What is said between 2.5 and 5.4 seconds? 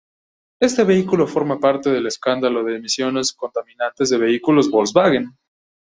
de emisiones contaminantes de vehículos Volkswagen.